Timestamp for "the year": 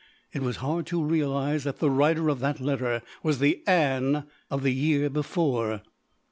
4.63-5.11